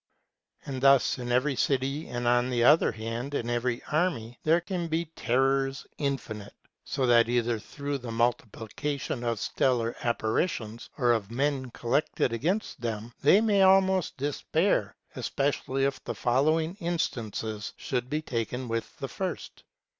And 0.65 0.81
thus 0.81 1.19
in 1.19 1.31
every 1.31 1.55
city, 1.55 2.07
and, 2.09 2.27
on 2.27 2.49
the 2.49 2.63
other 2.63 2.91
hand, 2.91 3.35
in 3.35 3.51
every 3.51 3.83
army, 3.91 4.39
there 4.41 4.59
can 4.61 4.87
be 4.87 5.05
terrors 5.15 5.85
infinite; 5.99 6.55
so 6.83 7.05
that 7.05 7.29
either 7.29 7.59
through 7.59 7.99
the 7.99 8.09
multiplication 8.11 9.23
of 9.23 9.39
stellar 9.39 9.95
apparitions, 10.01 10.89
or 10.97 11.11
of 11.11 11.29
men 11.29 11.69
collected 11.69 12.33
against 12.33 12.81
them, 12.81 13.13
they 13.21 13.41
may 13.41 13.61
almost 13.61 14.17
despair, 14.17 14.95
especially 15.15 15.83
if 15.83 16.03
the 16.03 16.15
following 16.15 16.73
instance 16.79 17.71
should 17.77 18.09
be 18.09 18.23
taken 18.23 18.67
with 18.67 18.97
the 18.97 19.07
first. 19.07 19.63